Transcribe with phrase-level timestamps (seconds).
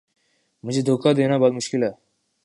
[0.63, 1.91] مجھے دھوکا دینا بہت مشکل ہے